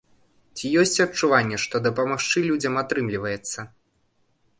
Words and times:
Ці 0.59 0.69
ёсць 0.83 1.01
адчуванне, 1.03 1.59
што 1.63 1.81
дапамагчы 1.87 2.43
людзям 2.49 2.81
атрымліваецца? 2.83 3.59